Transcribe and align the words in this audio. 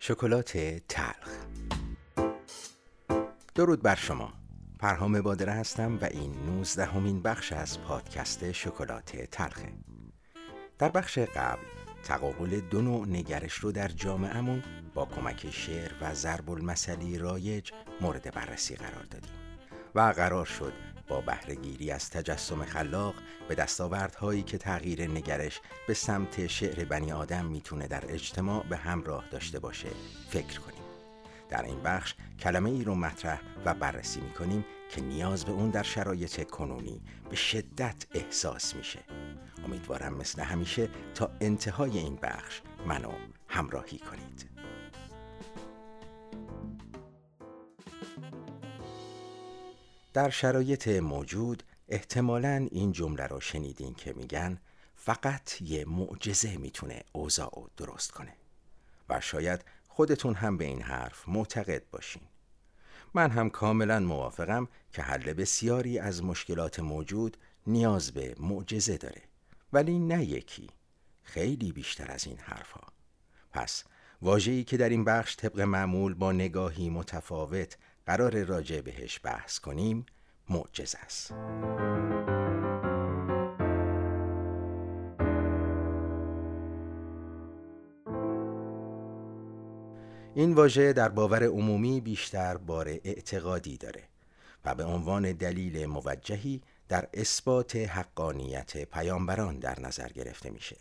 شکلات 0.00 0.58
تلخ. 0.88 1.28
درود 3.54 3.82
بر 3.82 3.94
شما. 3.94 4.32
پرهام 4.78 5.20
بادره 5.20 5.52
هستم 5.52 5.98
و 6.00 6.04
این 6.04 6.34
نوزدهمین 6.46 7.22
بخش 7.22 7.52
از 7.52 7.80
پادکست 7.80 8.52
شکلات 8.52 9.16
تلخه. 9.16 9.72
در 10.78 10.88
بخش 10.88 11.18
قبل 11.18 11.62
تقابل 12.04 12.60
دو 12.60 12.82
نوع 12.82 13.06
نگرش 13.06 13.54
رو 13.54 13.72
در 13.72 13.88
جامعهمون 13.88 14.62
با 14.94 15.04
کمک 15.04 15.50
شعر 15.50 15.92
و 16.00 16.14
ضرب 16.14 16.50
المثلی 16.50 17.18
رایج 17.18 17.70
مورد 18.00 18.34
بررسی 18.34 18.76
قرار 18.76 19.04
دادیم 19.04 19.32
و 19.94 20.00
قرار 20.00 20.44
شد 20.44 20.72
با 21.08 21.20
بهرهگیری 21.20 21.90
از 21.90 22.10
تجسم 22.10 22.64
خلاق 22.64 23.14
به 23.48 23.54
دستاوردهایی 23.54 24.42
که 24.42 24.58
تغییر 24.58 25.10
نگرش 25.10 25.60
به 25.86 25.94
سمت 25.94 26.46
شعر 26.46 26.84
بنی 26.84 27.12
آدم 27.12 27.44
می‌تونه 27.44 27.88
در 27.88 28.04
اجتماع 28.08 28.66
به 28.66 28.76
همراه 28.76 29.24
داشته 29.30 29.58
باشه 29.58 29.88
فکر 30.30 30.60
کنیم. 30.60 30.82
در 31.48 31.62
این 31.62 31.82
بخش 31.82 32.14
کلمه 32.40 32.70
ای 32.70 32.84
رو 32.84 32.94
مطرح 32.94 33.40
و 33.64 33.74
بررسی 33.74 34.20
می‌کنیم 34.20 34.64
که 34.90 35.00
نیاز 35.00 35.44
به 35.44 35.52
اون 35.52 35.70
در 35.70 35.82
شرایط 35.82 36.50
کنونی 36.50 37.00
به 37.30 37.36
شدت 37.36 38.06
احساس 38.14 38.74
میشه. 38.74 38.98
امیدوارم 39.64 40.14
مثل 40.14 40.42
همیشه 40.42 40.88
تا 41.14 41.30
انتهای 41.40 41.98
این 41.98 42.16
بخش 42.16 42.60
منو 42.86 43.12
همراهی 43.48 43.98
کنید. 43.98 44.57
در 50.18 50.30
شرایط 50.30 50.88
موجود 50.88 51.62
احتمالا 51.88 52.68
این 52.70 52.92
جمله 52.92 53.26
را 53.26 53.40
شنیدین 53.40 53.94
که 53.94 54.12
میگن 54.12 54.60
فقط 54.94 55.62
یه 55.62 55.84
معجزه 55.84 56.56
می‌تونه 56.56 57.02
اوضاع 57.12 57.50
رو 57.54 57.70
درست 57.76 58.10
کنه. 58.10 58.32
و 59.08 59.20
شاید 59.20 59.64
خودتون 59.88 60.34
هم 60.34 60.56
به 60.56 60.64
این 60.64 60.82
حرف 60.82 61.28
معتقد 61.28 61.82
باشین. 61.90 62.22
من 63.14 63.30
هم 63.30 63.50
کاملا 63.50 64.00
موافقم 64.00 64.68
که 64.92 65.02
حل 65.02 65.32
بسیاری 65.32 65.98
از 65.98 66.24
مشکلات 66.24 66.80
موجود 66.80 67.36
نیاز 67.66 68.12
به 68.12 68.34
معجزه 68.40 68.96
داره. 68.96 69.22
ولی 69.72 69.98
نه 69.98 70.24
یکی 70.24 70.70
خیلی 71.22 71.72
بیشتر 71.72 72.10
از 72.10 72.26
این 72.26 72.38
حرفها. 72.38 72.92
پس 73.52 73.84
واجهی 74.22 74.64
که 74.64 74.76
در 74.76 74.88
این 74.88 75.04
بخش 75.04 75.36
طبق 75.36 75.60
معمول 75.60 76.14
با 76.14 76.32
نگاهی 76.32 76.90
متفاوت 76.90 77.76
قرار 78.08 78.44
راجع 78.44 78.80
بهش 78.80 79.20
بحث 79.22 79.58
کنیم 79.58 80.06
معجز 80.48 80.94
است. 81.04 81.32
این 90.34 90.54
واژه 90.54 90.92
در 90.92 91.08
باور 91.08 91.44
عمومی 91.44 92.00
بیشتر 92.00 92.56
بار 92.56 92.88
اعتقادی 92.88 93.76
داره 93.76 94.02
و 94.64 94.74
به 94.74 94.84
عنوان 94.84 95.32
دلیل 95.32 95.86
موجهی 95.86 96.62
در 96.88 97.08
اثبات 97.14 97.76
حقانیت 97.76 98.84
پیامبران 98.84 99.58
در 99.58 99.80
نظر 99.80 100.08
گرفته 100.08 100.50
میشه 100.50 100.76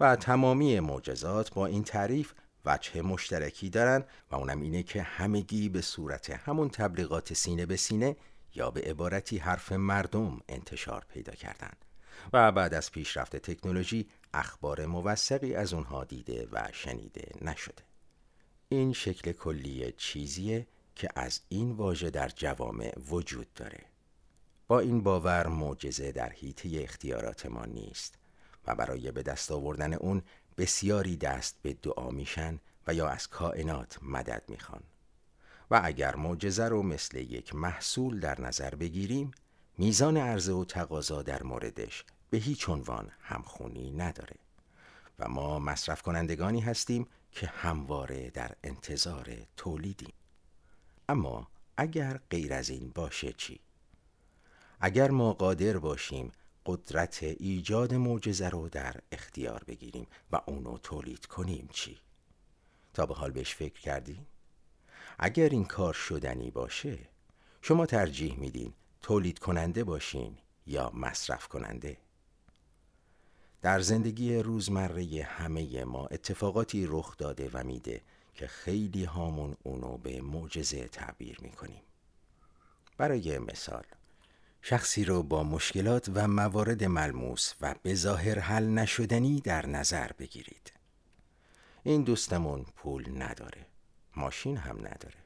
و 0.00 0.16
تمامی 0.16 0.80
معجزات 0.80 1.54
با 1.54 1.66
این 1.66 1.84
تعریف 1.84 2.32
وجه 2.64 3.02
مشترکی 3.02 3.70
دارن 3.70 4.04
و 4.30 4.36
اونم 4.36 4.60
اینه 4.60 4.82
که 4.82 5.02
همگی 5.02 5.68
به 5.68 5.80
صورت 5.80 6.30
همون 6.30 6.68
تبلیغات 6.70 7.34
سینه 7.34 7.66
به 7.66 7.76
سینه 7.76 8.16
یا 8.54 8.70
به 8.70 8.80
عبارتی 8.80 9.38
حرف 9.38 9.72
مردم 9.72 10.40
انتشار 10.48 11.04
پیدا 11.08 11.32
کردند 11.32 11.84
و 12.32 12.52
بعد 12.52 12.74
از 12.74 12.92
پیشرفت 12.92 13.36
تکنولوژی 13.36 14.08
اخبار 14.34 14.86
موثقی 14.86 15.54
از 15.54 15.72
اونها 15.72 16.04
دیده 16.04 16.48
و 16.52 16.68
شنیده 16.72 17.28
نشده. 17.42 17.82
این 18.68 18.92
شکل 18.92 19.32
کلی 19.32 19.92
چیزیه 19.96 20.66
که 20.94 21.08
از 21.14 21.40
این 21.48 21.72
واژه 21.72 22.10
در 22.10 22.28
جوامع 22.28 22.98
وجود 23.10 23.54
داره. 23.54 23.80
با 24.68 24.80
این 24.80 25.02
باور 25.02 25.46
معجزه 25.46 26.12
در 26.12 26.32
حیطه 26.32 26.82
اختیارات 26.82 27.46
ما 27.46 27.64
نیست 27.64 28.18
و 28.66 28.74
برای 28.74 29.12
به 29.12 29.22
دست 29.22 29.52
آوردن 29.52 29.94
اون 29.94 30.22
بسیاری 30.58 31.16
دست 31.16 31.56
به 31.62 31.72
دعا 31.72 32.10
میشن 32.10 32.60
و 32.86 32.94
یا 32.94 33.08
از 33.08 33.28
کائنات 33.28 33.98
مدد 34.02 34.42
می‌خوان. 34.48 34.82
و 35.70 35.80
اگر 35.84 36.16
معجزه 36.16 36.68
رو 36.68 36.82
مثل 36.82 37.18
یک 37.18 37.54
محصول 37.54 38.20
در 38.20 38.40
نظر 38.40 38.74
بگیریم 38.74 39.30
میزان 39.78 40.16
عرضه 40.16 40.52
و 40.52 40.64
تقاضا 40.64 41.22
در 41.22 41.42
موردش 41.42 42.04
به 42.30 42.38
هیچ 42.38 42.68
عنوان 42.68 43.10
همخونی 43.22 43.90
نداره. 43.90 44.36
و 45.18 45.28
ما 45.28 45.58
مصرف 45.58 46.02
کنندگانی 46.02 46.60
هستیم 46.60 47.06
که 47.32 47.46
همواره 47.46 48.30
در 48.30 48.52
انتظار 48.64 49.36
تولیدیم. 49.56 50.12
اما 51.08 51.48
اگر 51.76 52.20
غیر 52.30 52.54
از 52.54 52.70
این 52.70 52.92
باشه 52.94 53.32
چی؟ 53.32 53.60
اگر 54.80 55.10
ما 55.10 55.32
قادر 55.32 55.78
باشیم 55.78 56.32
قدرت 56.66 57.22
ایجاد 57.22 57.94
معجزه 57.94 58.48
رو 58.48 58.68
در 58.68 58.96
اختیار 59.12 59.64
بگیریم 59.66 60.06
و 60.32 60.40
اونو 60.46 60.78
تولید 60.78 61.26
کنیم 61.26 61.68
چی؟ 61.72 61.98
تا 62.94 63.06
به 63.06 63.14
حال 63.14 63.30
بهش 63.30 63.54
فکر 63.54 63.80
کردیم؟ 63.80 64.26
اگر 65.18 65.48
این 65.48 65.64
کار 65.64 65.94
شدنی 65.94 66.50
باشه 66.50 66.98
شما 67.62 67.86
ترجیح 67.86 68.38
میدین 68.38 68.72
تولید 69.02 69.38
کننده 69.38 69.84
باشین 69.84 70.38
یا 70.66 70.90
مصرف 70.94 71.48
کننده 71.48 71.96
در 73.62 73.80
زندگی 73.80 74.36
روزمره 74.36 75.22
همه 75.22 75.84
ما 75.84 76.06
اتفاقاتی 76.06 76.86
رخ 76.86 77.16
داده 77.16 77.50
و 77.52 77.64
میده 77.64 78.00
که 78.34 78.46
خیلی 78.46 79.04
هامون 79.04 79.56
اونو 79.62 79.96
به 79.96 80.20
معجزه 80.20 80.88
تعبیر 80.88 81.38
می‌کنیم 81.40 81.82
برای 82.96 83.38
مثال 83.38 83.84
شخصی 84.64 85.04
رو 85.04 85.22
با 85.22 85.42
مشکلات 85.42 86.10
و 86.14 86.28
موارد 86.28 86.84
ملموس 86.84 87.54
و 87.60 87.74
به 87.82 87.94
ظاهر 87.94 88.38
حل 88.38 88.64
نشدنی 88.64 89.40
در 89.40 89.66
نظر 89.66 90.10
بگیرید. 90.18 90.72
این 91.82 92.02
دوستمون 92.02 92.66
پول 92.76 93.22
نداره 93.22 93.66
ماشین 94.16 94.56
هم 94.56 94.78
نداره. 94.78 95.16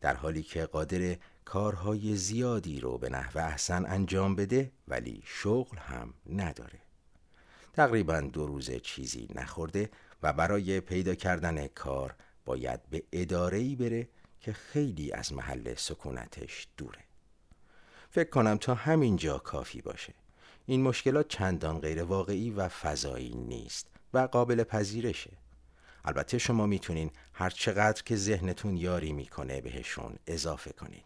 در 0.00 0.14
حالی 0.14 0.42
که 0.42 0.66
قادر 0.66 1.16
کارهای 1.44 2.16
زیادی 2.16 2.80
رو 2.80 2.98
به 2.98 3.08
نحو 3.08 3.38
احسن 3.38 3.86
انجام 3.86 4.34
بده 4.34 4.72
ولی 4.88 5.22
شغل 5.26 5.78
هم 5.78 6.14
نداره. 6.32 6.78
تقریبا 7.72 8.20
دو 8.20 8.46
روز 8.46 8.70
چیزی 8.70 9.28
نخورده 9.34 9.90
و 10.22 10.32
برای 10.32 10.80
پیدا 10.80 11.14
کردن 11.14 11.66
کار 11.66 12.14
باید 12.44 12.90
به 12.90 13.02
اداره‌ای 13.12 13.76
بره 13.76 14.08
که 14.40 14.52
خیلی 14.52 15.12
از 15.12 15.32
محل 15.32 15.74
سکونتش 15.74 16.68
دوره. 16.76 17.05
فکر 18.16 18.30
کنم 18.30 18.56
تا 18.56 18.74
همین 18.74 19.16
جا 19.16 19.38
کافی 19.38 19.80
باشه. 19.80 20.14
این 20.66 20.82
مشکلات 20.82 21.28
چندان 21.28 21.78
غیر 21.78 22.02
واقعی 22.02 22.50
و 22.50 22.68
فضایی 22.68 23.34
نیست 23.34 23.86
و 24.14 24.18
قابل 24.18 24.64
پذیرشه. 24.64 25.32
البته 26.04 26.38
شما 26.38 26.66
می‌تونین 26.66 27.10
هر 27.32 27.50
چقدر 27.50 28.02
که 28.02 28.16
ذهنتون 28.16 28.76
یاری 28.76 29.12
می‌کنه 29.12 29.60
بهشون 29.60 30.18
اضافه 30.26 30.72
کنین. 30.72 31.02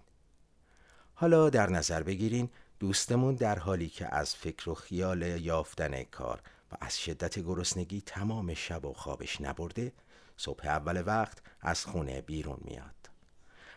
حالا 1.14 1.50
در 1.50 1.70
نظر 1.70 2.02
بگیرین 2.02 2.50
دوستمون 2.80 3.34
در 3.34 3.58
حالی 3.58 3.88
که 3.88 4.14
از 4.14 4.34
فکر 4.34 4.70
و 4.70 4.74
خیال 4.74 5.22
یافتن 5.22 6.02
کار 6.02 6.40
و 6.72 6.76
از 6.80 6.98
شدت 6.98 7.38
گرسنگی 7.38 8.00
تمام 8.00 8.54
شب 8.54 8.84
و 8.84 8.92
خوابش 8.92 9.40
نبرده 9.40 9.92
صبح 10.36 10.66
اول 10.66 11.02
وقت 11.06 11.38
از 11.60 11.84
خونه 11.84 12.20
بیرون 12.20 12.58
میاد. 12.64 13.09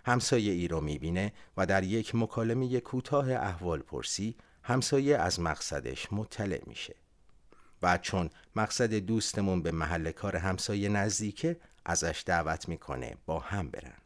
همسایه 0.05 0.53
ای 0.53 0.67
رو 0.67 0.81
می‌بینه 0.81 1.33
و 1.57 1.65
در 1.65 1.83
یک 1.83 2.15
مکالمه 2.15 2.79
کوتاه 2.79 3.31
احوال 3.31 3.79
پرسی 3.79 4.35
همسایه 4.63 5.17
از 5.17 5.39
مقصدش 5.39 6.13
مطلع 6.13 6.61
میشه. 6.67 6.95
و 7.81 7.97
چون 7.97 8.29
مقصد 8.55 8.93
دوستمون 8.93 9.61
به 9.61 9.71
محل 9.71 10.11
کار 10.11 10.35
همسایه 10.35 10.89
نزدیکه 10.89 11.59
ازش 11.85 12.23
دعوت 12.25 12.69
می‌کنه 12.69 13.15
با 13.25 13.39
هم 13.39 13.69
برن. 13.69 13.97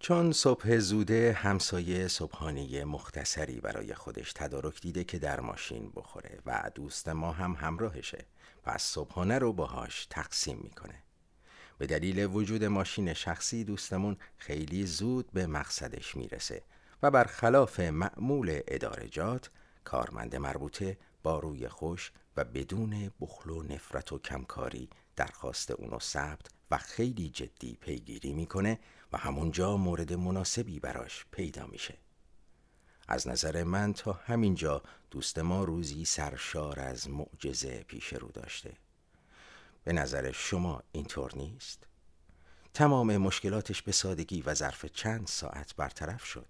چون 0.00 0.32
صبح 0.32 0.78
زوده 0.78 1.32
همسایه 1.32 2.08
صبحانه 2.08 2.84
مختصری 2.84 3.60
برای 3.60 3.94
خودش 3.94 4.32
تدارک 4.32 4.80
دیده 4.80 5.04
که 5.04 5.18
در 5.18 5.40
ماشین 5.40 5.92
بخوره 5.96 6.38
و 6.46 6.70
دوست 6.74 7.08
ما 7.08 7.32
هم 7.32 7.52
همراهشه 7.52 8.24
پس 8.62 8.82
صبحانه 8.82 9.38
رو 9.38 9.52
باهاش 9.52 10.06
تقسیم 10.10 10.58
می‌کنه. 10.62 11.02
به 11.78 11.86
دلیل 11.86 12.24
وجود 12.24 12.64
ماشین 12.64 13.14
شخصی 13.14 13.64
دوستمون 13.64 14.16
خیلی 14.36 14.86
زود 14.86 15.30
به 15.32 15.46
مقصدش 15.46 16.16
می‌رسه 16.16 16.62
و 17.02 17.10
برخلاف 17.10 17.80
معمول 17.80 18.60
ادارجات 18.66 19.50
کارمند 19.84 20.36
مربوطه 20.36 20.98
با 21.22 21.38
روی 21.38 21.68
خوش 21.68 22.12
و 22.36 22.44
بدون 22.44 23.12
بخل 23.20 23.50
و 23.50 23.62
نفرت 23.62 24.12
و 24.12 24.18
کمکاری 24.18 24.88
درخواست 25.16 25.70
اونو 25.70 25.98
ثبت 25.98 26.46
و 26.70 26.78
خیلی 26.78 27.28
جدی 27.28 27.76
پیگیری 27.80 28.32
می‌کنه 28.32 28.78
و 29.12 29.18
همونجا 29.18 29.76
مورد 29.76 30.12
مناسبی 30.12 30.80
براش 30.80 31.26
پیدا 31.30 31.66
میشه. 31.66 31.98
از 33.08 33.28
نظر 33.28 33.64
من 33.64 33.92
تا 33.92 34.12
همینجا 34.12 34.82
دوست 35.10 35.38
ما 35.38 35.64
روزی 35.64 36.04
سرشار 36.04 36.80
از 36.80 37.10
معجزه 37.10 37.84
پیش 37.88 38.12
رو 38.12 38.28
داشته. 38.28 38.76
به 39.88 39.94
نظر 39.94 40.32
شما 40.32 40.82
اینطور 40.92 41.32
نیست؟ 41.36 41.86
تمام 42.74 43.16
مشکلاتش 43.16 43.82
به 43.82 43.92
سادگی 43.92 44.42
و 44.42 44.54
ظرف 44.54 44.84
چند 44.84 45.26
ساعت 45.26 45.76
برطرف 45.76 46.24
شد. 46.24 46.48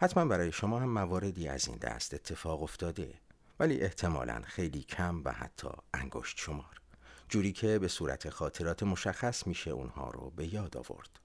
حتما 0.00 0.24
برای 0.24 0.52
شما 0.52 0.78
هم 0.80 0.88
مواردی 0.88 1.48
از 1.48 1.68
این 1.68 1.76
دست 1.76 2.14
اتفاق 2.14 2.62
افتاده 2.62 3.14
ولی 3.60 3.80
احتمالا 3.80 4.42
خیلی 4.44 4.82
کم 4.82 5.22
و 5.24 5.32
حتی 5.32 5.68
انگشت 5.94 6.38
شمار. 6.38 6.80
جوری 7.28 7.52
که 7.52 7.78
به 7.78 7.88
صورت 7.88 8.30
خاطرات 8.30 8.82
مشخص 8.82 9.46
میشه 9.46 9.70
اونها 9.70 10.10
رو 10.10 10.30
به 10.30 10.54
یاد 10.54 10.76
آورد. 10.76 11.20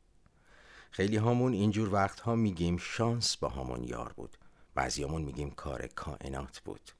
خیلی 0.91 1.17
همون 1.17 1.53
اینجور 1.53 1.93
وقتها 1.93 2.35
میگیم 2.35 2.77
شانس 2.77 3.37
با 3.37 3.49
همون 3.49 3.83
یار 3.83 4.13
بود. 4.13 4.37
بعضیامون 4.75 5.21
میگیم 5.21 5.51
کار 5.51 5.87
کائنات 5.87 6.59
بود. 6.59 6.91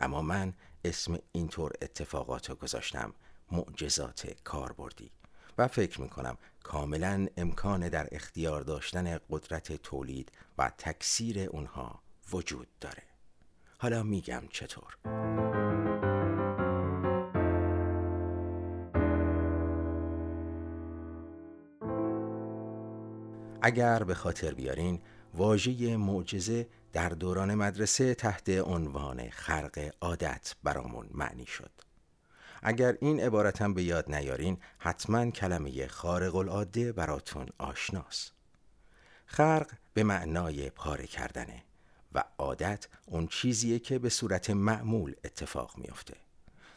اما 0.00 0.22
من 0.22 0.54
اسم 0.84 1.18
اینطور 1.32 1.72
اتفاقات 1.82 2.50
رو 2.50 2.56
گذاشتم. 2.56 3.14
معجزات 3.52 4.34
کاربردی. 4.44 5.10
و 5.58 5.68
فکر 5.68 6.00
می‌کنم 6.00 6.38
کاملا 6.62 7.26
امکان 7.36 7.88
در 7.88 8.08
اختیار 8.12 8.60
داشتن 8.60 9.18
قدرت 9.30 9.72
تولید 9.72 10.32
و 10.58 10.72
تکثیر 10.78 11.48
اونها 11.48 12.02
وجود 12.32 12.68
داره. 12.80 13.02
حالا 13.78 14.02
میگم 14.02 14.42
چطور. 14.50 14.96
اگر 23.62 24.02
به 24.02 24.14
خاطر 24.14 24.54
بیارین 24.54 25.00
واژه 25.34 25.96
معجزه 25.96 26.68
در 26.92 27.08
دوران 27.08 27.54
مدرسه 27.54 28.14
تحت 28.14 28.48
عنوان 28.48 29.30
خرق 29.30 29.92
عادت 30.00 30.54
برامون 30.62 31.08
معنی 31.10 31.46
شد. 31.46 31.70
اگر 32.62 32.96
این 33.00 33.20
عبارتم 33.20 33.74
به 33.74 33.82
یاد 33.82 34.14
نیارین 34.14 34.58
حتما 34.78 35.30
کلمه 35.30 35.86
خارق 35.86 36.36
العاده 36.36 36.92
براتون 36.92 37.46
آشناست. 37.58 38.32
خرق 39.26 39.70
به 39.94 40.02
معنای 40.02 40.70
پاره 40.70 41.06
کردنه 41.06 41.62
و 42.12 42.24
عادت 42.38 42.86
اون 43.06 43.26
چیزیه 43.26 43.78
که 43.78 43.98
به 43.98 44.08
صورت 44.08 44.50
معمول 44.50 45.14
اتفاق 45.24 45.78
میافته. 45.78 46.16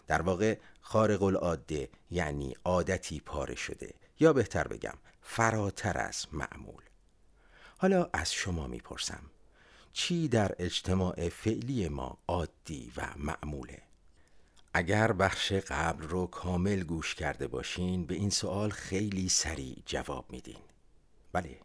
در 0.08 0.22
واقع 0.22 0.58
خارق 0.82 1.24
العاده 1.24 1.90
یعنی 2.12 2.56
عادتی 2.66 3.20
پاره 3.20 3.56
شده 3.56 3.94
یا 4.20 4.34
بهتر 4.34 4.68
بگم 4.68 4.98
فراتر 5.22 5.98
از 5.98 6.26
معمول. 6.32 6.84
حالا 7.78 8.10
از 8.14 8.34
شما 8.34 8.68
می‌پرسم. 8.68 9.24
چی 9.94 10.28
در 10.28 10.56
اجتماع 10.60 11.30
فعلی 11.30 11.90
ما 11.90 12.18
عادی 12.28 12.92
و 12.98 13.08
معموله؟ 13.18 13.82
اگر 14.74 15.12
بخش 15.12 15.52
قبل 15.54 16.04
رو 16.04 16.28
کامل 16.28 16.84
گوش 16.84 17.16
کرده 17.16 17.48
باشین 17.48 18.06
به 18.06 18.16
این 18.16 18.30
سوال 18.30 18.70
خیلی 18.70 19.30
سریع 19.30 19.84
جواب 19.86 20.26
میدین. 20.30 20.62
بله 21.32 21.60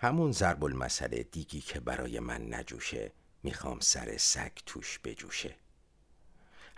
همون 0.00 0.32
ضرب 0.32 0.64
المثل 0.64 1.22
دیگی 1.22 1.60
که 1.60 1.80
برای 1.80 2.20
من 2.20 2.54
نجوشه 2.54 3.12
می‌خوام 3.42 3.80
سر 3.80 4.16
سگ 4.16 4.52
توش 4.66 4.98
بجوشه. 5.04 5.56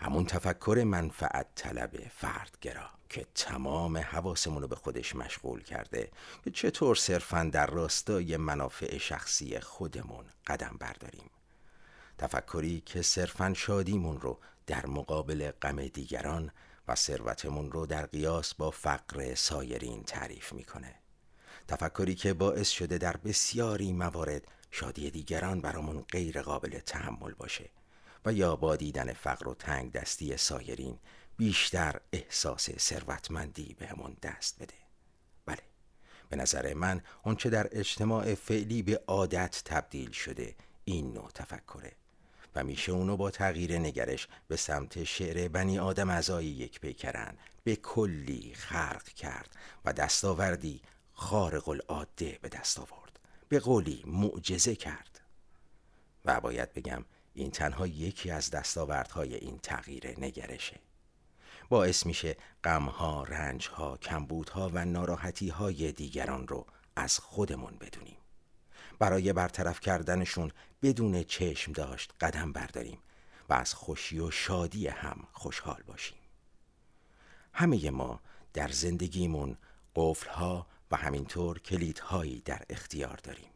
همون 0.01 0.25
تفکر 0.25 0.83
منفعت 0.85 1.47
طلب 1.55 2.07
فردگرا 2.09 2.89
که 3.09 3.25
تمام 3.35 3.97
حواسمون 3.97 4.61
رو 4.61 4.67
به 4.67 4.75
خودش 4.75 5.15
مشغول 5.15 5.63
کرده. 5.63 6.11
که 6.43 6.51
چطور 6.51 6.95
صرفا 6.95 7.49
در 7.53 7.67
راستای 7.67 8.37
منافع 8.37 8.97
شخصی 8.97 9.59
خودمون 9.59 10.25
قدم 10.47 10.75
برداریم؟ 10.79 11.29
تفکری 12.17 12.83
که 12.85 13.01
صرفا 13.01 13.53
شادیمون 13.53 14.21
رو 14.21 14.39
در 14.67 14.85
مقابل 14.85 15.51
غم 15.61 15.87
دیگران 15.87 16.51
و 16.87 16.95
ثروتمون 16.95 17.71
رو 17.71 17.85
در 17.85 18.05
قیاس 18.05 18.53
با 18.53 18.71
فقر 18.71 19.35
سایرین 19.35 20.03
تعریف 20.03 20.53
می‌کنه. 20.53 20.95
تفکری 21.67 22.15
که 22.15 22.33
باعث 22.33 22.69
شده 22.69 22.97
در 22.97 23.17
بسیاری 23.17 23.93
موارد 23.93 24.47
شادی 24.71 25.11
دیگران 25.11 25.61
برامون 25.61 26.01
غیر 26.01 26.41
قابل 26.41 26.79
تحمل 26.79 27.33
باشه. 27.33 27.69
و 28.25 28.33
یا 28.33 28.55
با 28.55 28.75
دیدن 28.75 29.13
فقر 29.13 29.47
و 29.47 29.53
تنگ 29.53 29.91
دستی 29.91 30.37
سایرین 30.37 30.99
بیشتر 31.37 32.01
احساس 32.13 32.71
ثروتمندی 32.71 33.75
بهمون 33.79 34.17
دست 34.21 34.59
بده. 34.59 34.73
بله 35.45 35.61
به 36.29 36.35
نظر 36.35 36.73
من 36.73 37.01
اونچه 37.23 37.49
در 37.49 37.67
اجتماع 37.71 38.35
فعلی 38.35 38.81
به 38.81 39.01
عادت 39.07 39.61
تبدیل 39.65 40.11
شده 40.11 40.55
این 40.85 41.13
نوع 41.13 41.31
تفکره 41.33 41.91
و 42.55 42.63
میشه 42.63 42.91
اونو 42.91 43.17
با 43.17 43.31
تغییر 43.31 43.77
نگرش 43.79 44.27
به 44.47 44.55
سمت 44.55 45.03
شعر 45.03 45.47
بنی 45.47 45.79
آدم 45.79 46.09
ازای 46.09 46.45
یک 46.45 46.79
پیکرن 46.79 47.37
به 47.63 47.75
کلی 47.75 48.53
خرق 48.55 49.03
کرد 49.03 49.55
و 49.85 49.93
دستاوردی 49.93 50.81
خارق 51.13 51.69
العاده 51.69 52.39
به 52.41 52.49
دست 52.49 52.79
آورد. 52.79 53.19
به 53.49 53.59
قولی 53.59 54.03
معجزه 54.07 54.75
کرد. 54.75 55.21
و 56.25 56.39
باید 56.39 56.73
بگم 56.73 57.05
این 57.33 57.51
تنها 57.51 57.87
یکی 57.87 58.31
از 58.31 58.49
دستاوردهای 58.49 59.35
این 59.35 59.57
تغییر 59.57 60.19
نگرشه. 60.19 60.79
باعث 61.69 62.05
میشه 62.05 62.37
غمها، 62.63 63.23
رنجها، 63.23 63.97
کمبودها 63.97 64.71
و 64.73 64.85
ناراحتیهای 64.85 65.91
دیگران 65.91 66.47
رو 66.47 66.65
از 66.95 67.19
خودمون 67.19 67.77
بدونیم. 67.77 68.17
برای 68.99 69.33
برطرف 69.33 69.79
کردنشون 69.79 70.51
بدون 70.81 71.23
چشم 71.23 71.71
داشت 71.71 72.13
قدم 72.21 72.51
برداریم 72.51 72.99
و 73.49 73.53
از 73.53 73.73
خوشی 73.73 74.19
و 74.19 74.31
شادی 74.31 74.87
هم 74.87 75.27
خوشحال 75.31 75.83
باشیم. 75.87 76.17
همه 77.53 77.89
ما 77.89 78.21
در 78.53 78.67
زندگیمون 78.67 79.57
قفلها 79.95 80.67
و 80.91 80.95
همینطور 80.95 81.59
کلیدهایی 81.59 82.41
در 82.41 82.61
اختیار 82.69 83.17
داریم. 83.23 83.50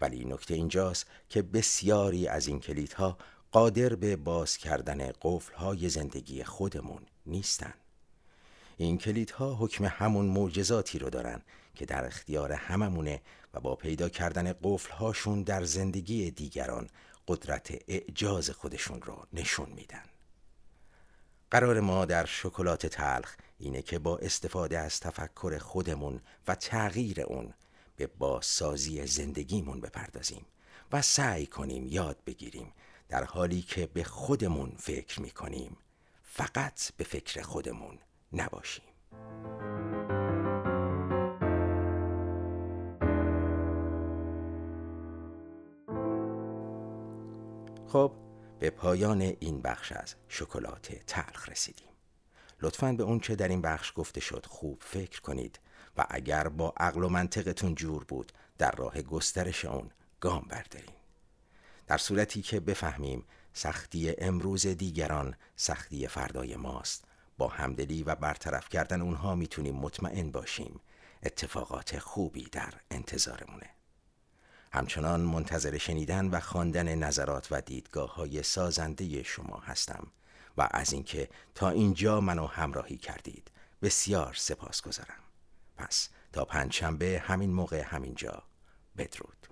ولی 0.00 0.24
نکته 0.24 0.54
اینجاست 0.54 1.06
که 1.28 1.42
بسیاری 1.42 2.28
از 2.28 2.46
این 2.46 2.60
کلیدها 2.60 3.18
قادر 3.52 3.94
به 3.94 4.16
باز 4.16 4.56
کردن 4.56 5.12
قفلهای 5.22 5.88
زندگی 5.88 6.44
خودمون 6.44 7.02
نیستن. 7.26 7.74
این 8.76 8.98
کلیدها 8.98 9.54
حکم 9.54 9.84
همون 9.84 10.26
معجزاتی 10.26 10.98
رو 10.98 11.10
دارن 11.10 11.42
که 11.74 11.86
در 11.86 12.06
اختیار 12.06 12.52
هممونه 12.52 13.20
و 13.54 13.60
با 13.60 13.76
پیدا 13.76 14.08
کردن 14.08 14.52
قفلهاشون 14.62 15.42
در 15.42 15.64
زندگی 15.64 16.30
دیگران 16.30 16.88
قدرت 17.28 17.82
اعجاز 17.88 18.50
خودشون 18.50 19.02
رو 19.02 19.26
نشون 19.32 19.70
میدن. 19.70 20.02
قرار 21.50 21.80
ما 21.80 22.04
در 22.04 22.24
شکلات 22.24 22.86
تلخ 22.86 23.36
اینه 23.58 23.82
که 23.82 23.98
با 23.98 24.18
استفاده 24.18 24.78
از 24.78 25.00
تفکر 25.00 25.58
خودمون 25.58 26.20
و 26.48 26.54
تغییر 26.54 27.20
اون 27.22 27.54
به 28.00 28.06
بازسازی 28.06 29.06
زندگیمون 29.06 29.80
بپردازیم 29.80 30.46
و 30.92 31.02
سعی 31.02 31.46
کنیم 31.46 31.88
یاد 31.88 32.16
بگیریم 32.26 32.72
در 33.08 33.24
حالی 33.24 33.62
که 33.62 33.86
به 33.86 34.04
خودمون 34.04 34.72
فکر 34.78 35.20
می‌کنیم. 35.20 35.76
فقط 36.22 36.92
به 36.96 37.04
فکر 37.04 37.42
خودمون 37.42 37.98
نباشیم. 38.32 38.84
خب 47.86 48.12
به 48.58 48.70
پایان 48.70 49.20
این 49.20 49.62
بخش 49.62 49.92
از 49.92 50.14
شکلات 50.28 50.92
تلخ 51.06 51.48
رسیدیم. 51.48 51.88
لطفا 52.62 52.92
به 52.92 53.02
اون 53.02 53.20
چه 53.20 53.36
در 53.36 53.48
این 53.48 53.62
بخش 53.62 53.92
گفته 53.96 54.20
شد 54.20 54.46
خوب 54.46 54.78
فکر 54.80 55.20
کنید. 55.20 55.60
اگر 56.10 56.48
با 56.48 56.74
عقل 56.76 57.04
و 57.04 57.08
منطقتون 57.08 57.74
جور 57.74 58.04
بود 58.04 58.32
در 58.58 58.70
راه 58.70 59.02
گسترش 59.02 59.64
اون 59.64 59.90
گام 60.20 60.46
بردارین 60.48 60.94
در 61.86 61.98
صورتی 61.98 62.42
که 62.42 62.60
بفهمیم 62.60 63.24
سختی 63.52 64.14
امروز 64.18 64.66
دیگران 64.66 65.34
سختی 65.56 66.08
فردای 66.08 66.56
ماست. 66.56 67.04
با 67.38 67.48
همدلی 67.48 68.02
و 68.02 68.14
برطرف 68.14 68.68
کردن 68.68 69.02
اونها 69.02 69.34
می‌تونیم 69.34 69.74
مطمئن 69.74 70.30
باشیم 70.30 70.80
اتفاقات 71.22 71.98
خوبی 71.98 72.48
در 72.52 72.74
انتظارمونه. 72.90 73.70
همچنان 74.72 75.20
منتظر 75.20 75.78
شنیدن 75.78 76.26
و 76.26 76.40
خواندن 76.40 76.94
نظرات 76.94 77.48
و 77.50 77.60
دیدگاه 77.60 78.14
های 78.14 78.42
سازنده 78.42 79.22
شما 79.22 79.56
هستم 79.56 80.06
و 80.56 80.68
از 80.70 80.92
اینکه 80.92 81.28
تا 81.54 81.70
اینجا 81.70 82.20
منو 82.20 82.46
همراهی 82.46 82.96
کردید 82.96 83.50
بسیار 83.82 84.34
سپاس 84.34 84.82
گذارم 84.82 85.29
پس 85.80 86.08
تا 86.32 86.44
پنجشنبه 86.44 87.22
همین 87.24 87.52
موقع 87.52 87.82
همینجا. 87.86 88.42
بدرود. 88.96 89.49